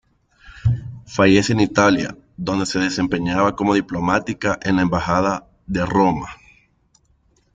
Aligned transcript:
Fallece 1.05 1.53
en 1.53 1.59
Italia, 1.59 2.17
donde 2.35 2.65
se 2.65 2.79
desempeñaba 2.79 3.55
como 3.55 3.75
diplomática 3.75 4.57
en 4.63 4.77
la 4.77 4.81
embajada 4.81 5.47
de 5.67 5.85
Roma. 5.85 6.29